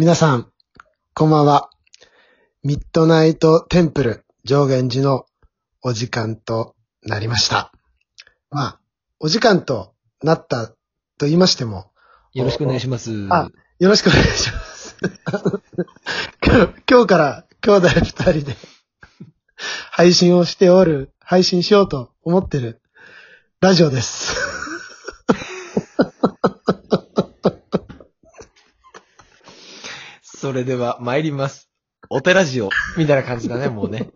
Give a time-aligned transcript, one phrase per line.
[0.00, 0.46] 皆さん、
[1.12, 1.70] こんばんは。
[2.62, 5.26] ミッドナイトテンプル上限寺の
[5.82, 7.72] お時間となりました。
[8.48, 8.80] まあ、
[9.18, 10.76] お時間となったと
[11.22, 11.90] 言いましても、
[12.32, 13.26] よろしくお願いします。
[13.28, 13.50] あ
[13.80, 14.96] よろしくお願いします。
[16.46, 18.56] 今日今日から兄弟二人で
[19.90, 22.80] 配信をしておる、配信しようと思ってる
[23.60, 24.57] ラジオです。
[30.38, 31.68] それでは参ります。
[32.10, 34.08] お寺ジオみたいな感じだね、もうね。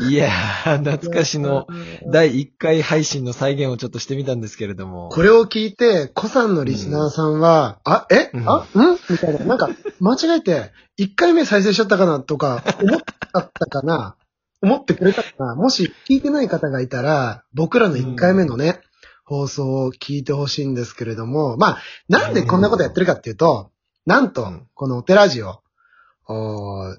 [0.00, 1.66] いやー、懐かしの
[2.10, 5.10] 第1回配信の再現をちょっとしてみたんですけれども。
[5.10, 8.48] これを聞いて、コさんのリスナーさんは、あ、え、うん。
[8.48, 8.66] あ、ん？
[9.10, 9.44] みたいな。
[9.44, 9.68] なんか、
[10.00, 14.16] 間違えて、1回目再生しちゃったかなとか、思ったかな？
[14.62, 15.56] 思ってくれたかな？
[15.56, 18.80] もし聞いてない方がいたら、僕らの1回目のね、
[19.26, 23.72] 放送を聞いてほしいんですけれども、まあ、なんでこんなことやってるかっていうと、
[24.08, 25.60] なんとうん、このお寺ジオ、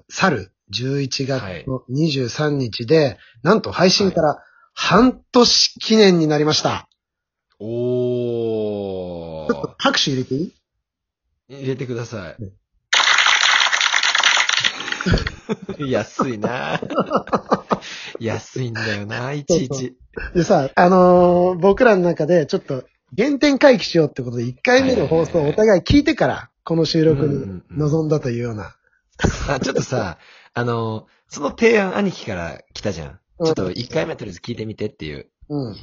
[0.08, 4.38] 去る11月の23日で、なんと配信から
[4.74, 6.88] 半年記念になりました。
[7.58, 10.54] おちょっと拍手入れていい？
[11.50, 11.56] ー。
[11.58, 12.52] 入れてくださね
[15.80, 15.90] い。
[15.90, 16.80] 安いな
[18.20, 19.96] 安いんだよな、いちいち。
[20.32, 22.84] でさ、あのー僕らの中でちょっと
[23.18, 28.76] 原点回帰しようってことで1回目の放送をお互い聞いてから、この収録に臨んだというような。
[29.48, 30.18] あ、ちょっとさ、
[30.54, 33.08] あの、その提案兄貴から来たじゃん。
[33.08, 35.30] うんちょっと一回目とりあえず聞いてみてっていう。
[35.48, 35.76] うん。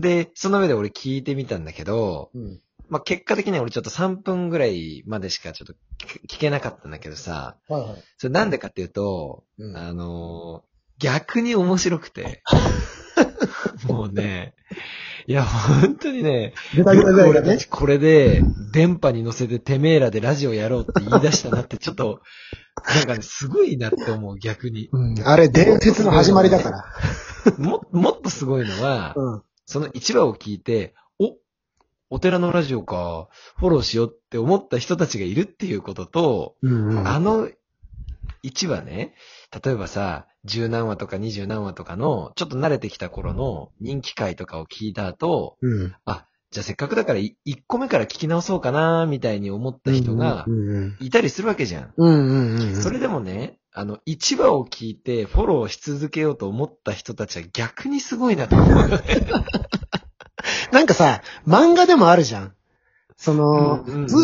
[0.00, 2.60] で、その上で俺聞いてみたんだけど、うん。
[2.88, 5.72] まあ、結果的には俺ちょっと3分ぐらいまでしかちょっと
[6.06, 8.04] 聞聞けなかったんだけどさ、はいはい。
[8.16, 12.44] それなんでかっていうと、うんあのー逆に面白くて。
[13.86, 14.54] もうね、
[15.26, 17.58] いや、本当にね、ぐだぐだぐだぐだね。
[17.70, 18.42] これで、
[18.72, 22.20] 電波に乗せててめえらでラジオやろうって言い出したなって、ちょっと、
[22.94, 24.88] なんかね、すごいなって思う、逆に。
[24.92, 25.22] うん。
[25.24, 26.84] あれ、伝説の始まりだから。
[27.58, 29.42] も、もっとすごいのは、うん。
[29.64, 31.36] その1話を聞いて、お、
[32.10, 37.08] お寺のラジオか、フォローしようって思った人たちがいるっていうことと、うんうん。
[37.08, 37.48] あの
[38.44, 39.14] 1話ね、
[39.64, 45.94] 例えばさ、十何話とか二十何話とかの、ちょっと慣れてきた頃の人気回とかを聞いた後、うん。
[46.04, 47.34] あ、じゃあせっかくだから1
[47.66, 50.46] 個目から聞き直そうかな、みたいに思った人が
[51.00, 51.92] いたりするわけじゃん。
[51.96, 52.08] うん。
[52.08, 52.76] うんうんうん。
[52.76, 58.68] それでもね、あの、1話を聞いてフォローし続けようと思った人たちは逆にすごいなと思う。
[60.72, 62.52] なんかさ、漫画でもあるじゃん。
[63.16, 64.16] その、ず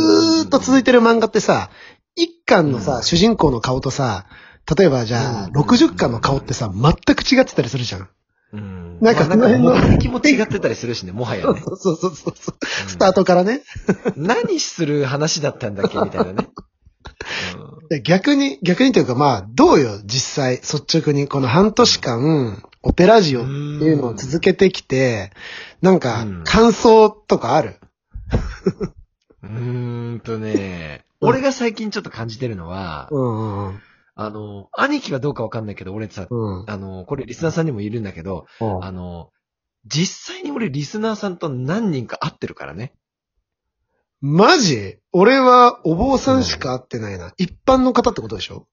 [0.45, 1.71] ーっと続いてる漫画ってさ、
[2.15, 4.27] 一巻のさ、うん主人公の顔とさ、
[4.77, 8.09] 例えばじゃあ、うん60巻の顔ってさ、全く違ってたりするじゃん。
[8.53, 8.99] うん。
[9.01, 11.61] なんかまあなんかその辺の目的も違ってたりするしね、もはやね。
[11.61, 12.31] そうそうそうそう。
[12.33, 13.63] うんスタートからね。
[14.17, 16.49] 何する話だったんだっけみたいなね。
[18.05, 25.33] 逆に、逆にというかまあ、どうよ、実際、率直に、この半年間、オペラジオっていうのを続けてきて、
[25.83, 27.77] なんかうん、感想とかある？
[29.43, 33.81] うーんとね、うん俺が最近ちょっと感じてるのは、うんうん
[34.23, 36.65] あの、兄貴はどうかわかんないけど、俺さ、うん。
[36.69, 39.31] あの、これリスナーさんにもいるんだけど、うんあの、
[39.87, 42.93] 実際に俺リスナーさんと何人か会ってるからね。
[44.21, 44.99] マジ？
[45.13, 47.33] 俺はお坊さんしか会ってないな。
[47.39, 48.67] 一般の方ってことでしょ？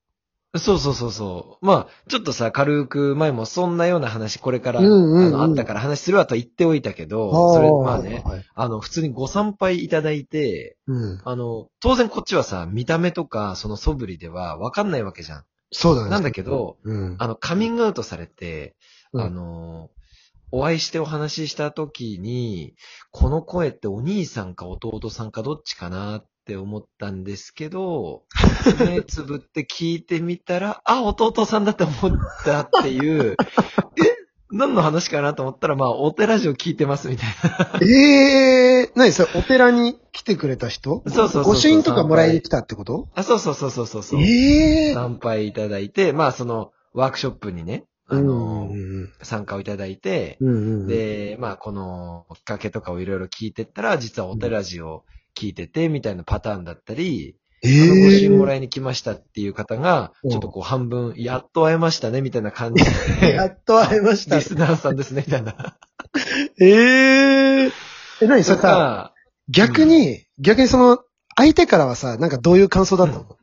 [0.56, 1.66] そうそうそうそう。
[1.66, 8.46] まあ、ちょっとさ、軽く前もそんなような話、これから、うんうんうんあの、あったから話するわと言っておいたけど、それ、まあね、はい。
[8.56, 11.22] あの、普通にご参拝いただいて、うん。
[11.24, 15.44] あの、当然こっちはさ、見た目とか、その素振りではわかんないわけじゃん。
[15.72, 16.10] そうだね。
[16.10, 17.16] なんだけど、うん。
[17.20, 18.76] あの、カミングアウトされて、
[19.14, 19.90] うんあの、
[20.52, 22.74] お会いしてお話しした時に、
[23.12, 28.24] この声ってお兄さんか弟さんかどっちかなって思ったんですけど、
[28.80, 33.36] 目つぶって聞いてみたら、あ、弟さんだって思ったっていう、
[34.00, 34.18] え
[34.50, 37.30] 何の話かなと思ったら、まあ、お寺ジオ聞いてますみたい
[37.82, 41.04] え えー、何それ、お寺に来てくれた人？
[41.06, 43.10] そうそうそうそう御朱印とかもらいに来たってこと？
[43.14, 43.22] な。
[43.22, 44.22] あ、そうそうそうそうそうそう。
[44.22, 44.94] ええー。
[44.94, 48.72] 参拝いただいて、まあ、その、ワークショップにね、あの、
[49.22, 55.04] 参加をいただいて、うんうんうん、で、まあ、このきっかけとかをいろいろ聞いてったら、実はお寺ジを
[55.38, 63.20] 聞いてて、みたいなパターンだったり、えあの、ご朱印もえらいに来ましたっていう方がう、んちょっとこう半分、やっと会えましたね、みたいな感じー。
[63.22, 64.44] で、 やっと会えましたリ。
[64.44, 65.78] スナーさんですね、みたいな。
[66.60, 67.72] ええー。
[68.22, 69.14] え、何それさ、
[69.50, 71.00] 逆に、逆にその、
[71.36, 73.38] 相手からはさ、なんかどういう感想だったの、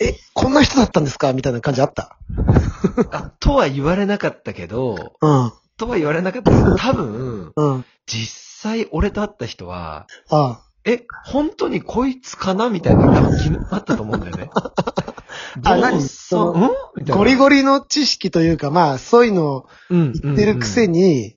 [0.00, 1.32] え、こんな人だったんですか？
[1.34, 2.16] みたいな感じあった？
[3.12, 5.52] あ、とは言われなかったけど、うん。
[5.76, 7.84] とは言われなかったけど、多分、うん。
[8.06, 14.50] 実際俺と会った人は、あえ、本当にこいつかなみたいな多分気になったと思うんだよね。
[15.64, 16.00] あ何？
[16.02, 16.60] そうん
[16.96, 17.16] みたいな。
[17.16, 21.00] ゴリゴリの知識というか、まあ、そういうのをうん言ってるくせに。
[21.00, 21.36] に、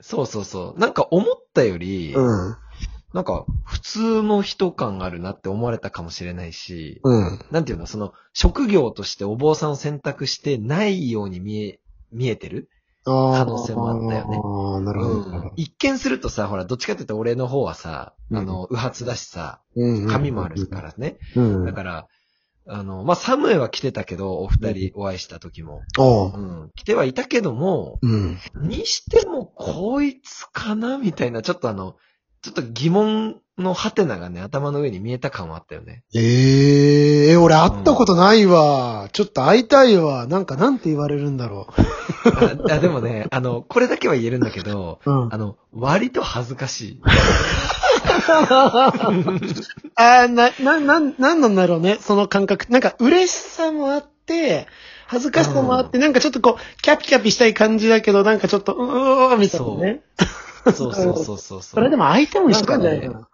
[0.00, 0.80] そうそうそう。
[0.80, 2.56] なんか思ったより、うん。
[3.14, 7.40] なんか普通の人感があるなって思われたかもしれないし、うん。
[7.50, 11.80] なんていうの、その、職業としてお坊さんを選択してないように見え、
[12.10, 15.30] 見えてるあ可能性もあったよねなるほど。
[15.30, 20.80] なるほど一見するとさ、ほら、どっちかっていうと俺の方はさ、うんあの、右発だしさ、うん髪もあるか。
[20.80, 21.18] らね。
[21.34, 21.64] うん。
[21.64, 22.08] だから、
[22.68, 25.82] あの、まあ、サムエは来てたけど、お二人お会いした時も。
[25.98, 26.32] おう。
[26.32, 26.70] うん。
[26.76, 28.38] 来てはいたけども、うん。
[28.54, 31.96] にしても、こいつかなみたいな、ちょっとあの、
[32.40, 36.04] ちょっと疑問のハテナがね、頭の上に見えた感はあったよね。
[36.14, 36.22] ええ
[37.32, 39.08] え、俺会ったことないわ。
[39.12, 40.26] ちょっと会いたいわ。
[40.26, 41.66] なんかなんて言われるんだろ
[42.68, 45.10] ああでもね、あの、これだけは言えるんだけど、う。
[45.10, 45.34] うん。
[45.34, 47.00] あの、割と恥ずかしい。
[49.96, 52.66] あーな、な、なん、なんなんだろうね、その感覚。
[52.70, 54.66] なんか嬉しさもあって、
[55.06, 60.02] 恥ずかしさもあって、なんかちょっとこう、キャピキャピしたい感じだけど、なんかちょっと、うーみたいなね。
[60.64, 61.62] そうそうそうそう。
[61.62, 63.28] それでも相手も一緒なんじゃないかな。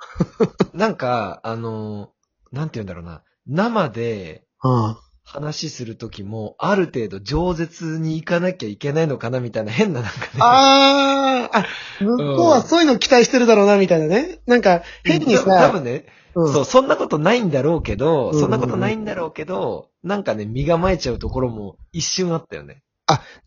[0.73, 2.11] なんか、あの、
[2.53, 3.23] なんて言うんだろうな。
[3.49, 4.97] 生でうん。
[5.31, 10.27] 話するときも、ある程度饒舌に行かなきゃいけないのかなみたいな変ななんかね。
[10.39, 11.67] あー、あ、
[12.01, 14.39] 向こうはそういうの期待してるだろうな、みたいなね。
[14.47, 22.83] なんか、変に多さ、分ね、うんそう、そんなことないんだろうけど、うんそんなことないんだろうけど、なんかね、身構えちゃうところも一瞬あったよね。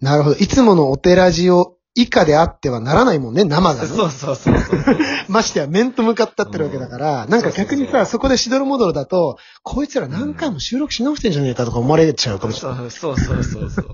[0.01, 0.36] なるほど。
[0.36, 3.88] いつものお寺ジオ以下であってはならないもんね、生がね。
[3.88, 4.97] そうそうそうそう。
[5.27, 12.77] ましてや面と向かってってるわけだから、なんか逆にさ、そうそうそうそこでしどろもどろだと、こいつら何回も収録し直してんじゃねえかとか思われちゃうかもしれない。
[12.77, 13.85] そうそうそうそうそう。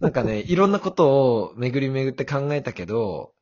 [0.00, 3.32] なんかね、いろんなことを巡り巡って考えたけど、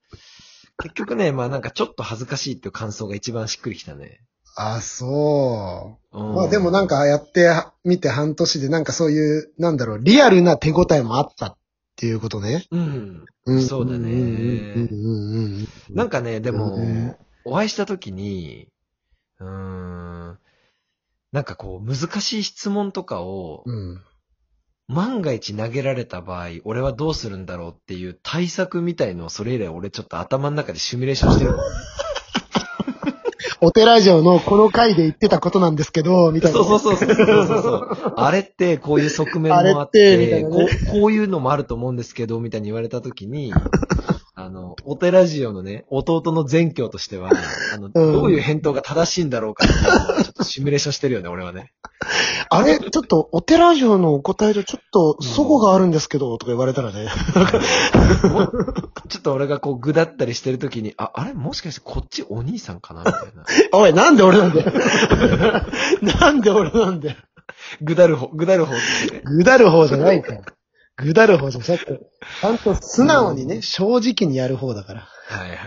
[0.82, 4.20] 結局ね、まあなんかちょっと恥ずかしいっていう感想が一番しっくりきたね。
[4.56, 6.18] あ、そう。
[6.18, 7.50] うんまあでもなん、かやって
[7.84, 11.56] みて半年でなんかそういう、なんだろう、リアルな手応えもあった
[12.02, 12.66] っていうことね。
[12.72, 13.24] うん。
[13.46, 18.68] うんそうだねうんうんなんかね、でも、うんお会いした時に、
[19.40, 20.38] うーん、
[21.32, 24.00] なんかこう、難しい質問とかを、うん。
[24.88, 31.50] 万が一投げられた場合、俺はどうするんだろうっていう対策みたいのをそれ以来俺ちょっと頭の中でシミュレーションしてる。
[33.64, 36.58] お寺城のこの回で言ってたことなんですけど、みたいな。
[36.58, 37.96] そうそうそうそうそうそう。
[38.18, 43.54] あれってこういう側面もあっあれってみたいて、なねこうこういうのもあると思うんですけど、みたいに言われたときに、
[44.42, 47.30] あの、お寺ジオのね、弟の前教としては、
[47.74, 51.72] あの、どういう返答が正しいんだろうかっていうのをちょっとシミュレーションしてるよね、俺はね。
[52.50, 57.08] あれ、ちょっと、お寺城のお答えとちょっと、祖語があるんですけど、とか言われたらね。
[58.24, 58.52] も
[59.08, 61.34] ちょっと俺がこう、ぐだったりしてるときに、あ、あれ？
[61.34, 63.04] もしかしてこっちお兄さんかな？
[63.04, 63.44] みたいな。
[63.78, 64.72] おい、なんで俺なんだよ。
[66.20, 67.16] なんで俺なんだよ。
[67.80, 68.80] ぐだる方、ぐだる方ね。
[69.24, 70.40] ぐだる方じゃないから。
[71.04, 72.00] ぐだる方じゃなくて、
[72.40, 75.00] ちゃんと素直にね、正直にやる方だから。
[75.28, 75.64] はいはいは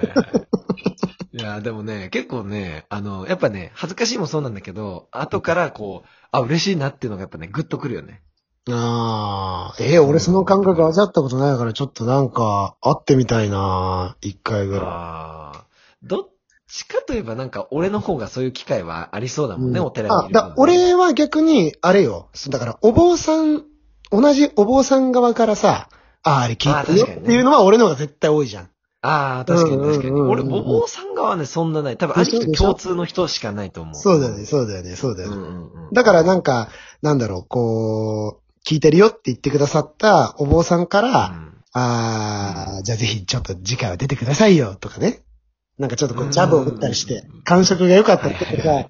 [1.33, 1.37] い。
[1.37, 8.21] いや、でもね、結構ね、あの、やっぱね、恥ずかしいもそうなんだけど、後からこう、あ、嬉しいなっていうのがやっぱね、グッとくるよね。
[8.69, 15.65] ああ、えー俺その感覚味わったことないから、ちょっとなんか、会ってみたいな一回ぐらああ。
[16.01, 16.29] どっ
[16.67, 19.57] ちかといえばなんか、俺の方がそういう機会はありそうだい。
[19.59, 22.29] もんね、うんお寺にいあ、だ、俺は逆に、あれよ。
[22.49, 23.63] だから、お坊さん、
[24.11, 25.89] 同じお坊さん側からさ、
[26.23, 28.69] ああ、あれ聞いてるよっていうのは俺の方が絶対多いじゃん。
[29.01, 30.21] ああ、確かに確かに。
[30.21, 31.97] 俺、お坊さん側はね、そんなない。
[31.97, 33.95] 多分、兄貴と共通の人しかないと思う。
[33.95, 35.35] そうだよね、そうだよね、そうだよね。
[35.35, 35.93] うんうんうん。
[35.93, 36.69] だからなんか、
[37.03, 41.45] なんだろう、こう、聞いてるよって言ってくださったお坊さんから、うん
[41.77, 45.19] あー、じゃあぜひちょっと次回は出てくださいよ、とかね。
[45.77, 48.87] なんかちょっとこう、ジャブを打ったりしてうん、感触が良かったはいりとは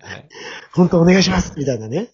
[0.72, 2.10] 本当お願いします、みたいなね。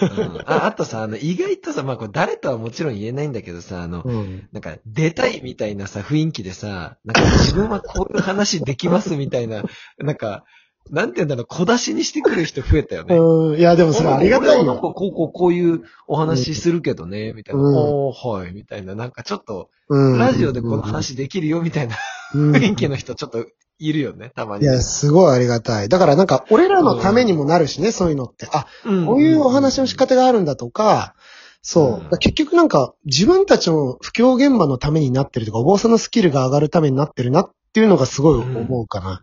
[0.00, 4.48] うんああとさ、あの、意外とさ、まあこれ誰とはもちろん言えないんだけどさ、あの、うん。
[4.52, 9.62] なんか、出たいみたいなさ、雰囲気でさ、なんか自分はこういう話できますみたいな、
[9.98, 10.44] なんか、
[10.90, 13.16] なんて言うんだろう、小出しにしてくる人増えたよね。
[13.16, 14.60] うん、いやでもそれありがたいよ。
[14.60, 17.60] 俺はなんかこう、こう、こういうお話するけどね、みたいな。
[17.60, 18.94] うんおー、はい、みたいな。
[18.94, 20.18] なんかちょっと、うん。
[20.18, 21.96] ラジオでこの話できるよ、みたいな
[22.34, 23.46] うん、 雰囲気の人ちょっと
[23.78, 24.64] いるよね、たまに。
[24.64, 25.88] いや、すごいありがたい。
[25.88, 28.48] だからなんか、俺らのためにもなるしね、そういうのって。
[28.52, 31.14] あ、うんこういうお話の仕方があるんだとか、
[31.62, 32.18] そう。
[32.18, 39.22] 結局なんか、自分たちの布教現場のためになってるとか、お坊さんのスキルが上がるためになってるなっていうのがすごい思うかな。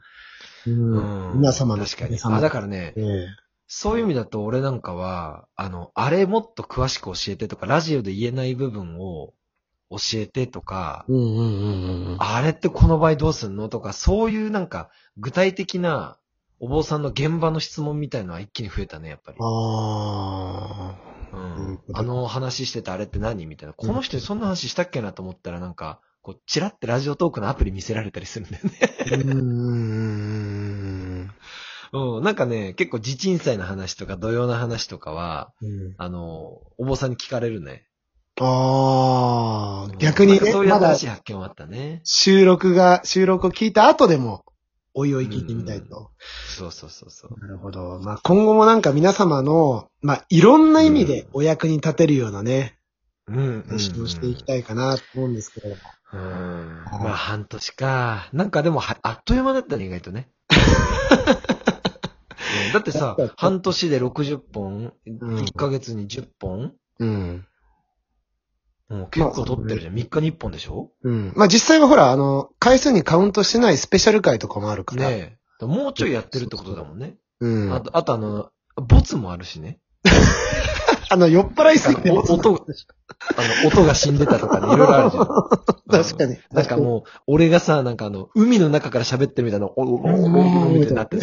[0.67, 1.31] うん。
[1.31, 2.19] うん皆様の確かに。
[2.21, 3.27] あ、だからねえ、え
[3.67, 9.33] そういう意味だと俺なんかは、あの、あれもっと詳しく教えてとか、ラジオで言えない部分を
[9.97, 12.17] 教えてとか、うんうんうんうん。
[12.19, 16.17] あれってこの場合どうすんのとか、そういうなんか具体的な
[16.59, 19.37] お坊さんの現場の質問みたいのは一気に増えたね、やっぱり。
[19.41, 20.95] あ
[21.33, 23.73] うなるんあの話してたあれって何みたいな。
[23.73, 28.71] この人にそんな話したっけなと思ったらなんか、こう、チラってラジオトークのアプリ見せられたりするんだよね。
[29.05, 29.15] ー。
[29.17, 31.33] うーん。
[31.91, 32.23] うん。
[32.23, 37.87] なんかね、結構地鎮祭の話とか土曜の話とかは、うんあの、お坊さんに聞かれるね。
[38.41, 42.01] ああ、逆にね、そういうまだ新しい発見はあったね。
[42.03, 44.43] 収録が、収録を聞いた後でも、
[44.95, 46.11] おいおい聞いてみたいと。
[46.55, 47.39] そうそうそうそう。
[47.39, 47.99] なるほど。
[47.99, 52.77] まあ、今後もなんか皆様の、まあ、いろんな意味でお役に立てるようなね、
[53.27, 53.63] うん、うん。
[53.67, 55.81] 話をしていきたいかなと思うんですけれども。
[56.13, 56.83] うん。
[57.03, 58.29] まあ、半年か。
[58.33, 60.29] なんかでもは、あっという間だったね、意外とね。
[62.67, 67.47] うんだってさ、半年で60本、うん1ヶ月に10本、うん。
[68.89, 69.93] もう結構撮ってるじゃん。
[69.93, 70.91] 3日に1本でしょ？
[71.03, 71.33] うん。
[71.35, 75.09] まあ、実際はほら、あの、回数にカウントしてないスペシャル回とかもあるから。
[75.09, 75.65] ねえ。
[75.65, 77.15] もうちょいやってるってことだもんね。
[77.39, 77.73] うん。
[77.73, 79.79] あと、あとあの、ボツもあるしね。
[81.09, 82.59] あの、酔っ払いすぎて音が
[83.37, 85.25] あの、音が死んでたとかね、いろいろあるじゃん。
[86.03, 86.37] 確かに。
[86.51, 91.17] なんかもう、俺がさ、なんかあの、海の中から喋ってるみたいな、お、お、お、お、お、みたいになって。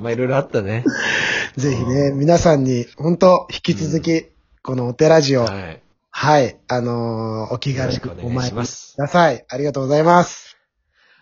[0.00, 0.84] まあ、いろいろあったね。
[1.56, 4.26] ぜひね、皆さんに、本当引き続き、
[4.62, 5.82] このお寺ジオ、はい、
[6.20, 6.58] はい。
[6.66, 8.96] あのーお気軽にお願いします。
[8.96, 9.44] ださい。
[9.48, 10.56] ありがとうございます。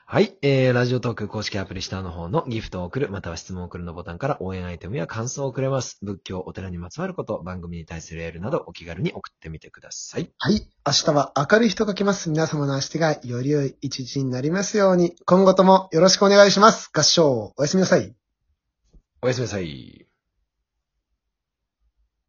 [0.06, 0.38] はい。
[0.40, 5.98] えー、ラジオトーク公式アプリ下の方のギフトを送る、または質問を送るのボタンから応援アイテムや感想をくれます。
[6.00, 10.30] 仏教、お寺にまつわること、番組に対するエールなどお気軽に送ってみてください。
[10.38, 10.66] はい。
[10.86, 12.30] 明日は明るい日と書きます。
[12.30, 16.88] 皆様の明日がより良い一日になりますように、今後ともよろしくお願いします。
[16.90, 18.14] 合唱、おやすみなさい。
[19.20, 20.06] おやすみなさい。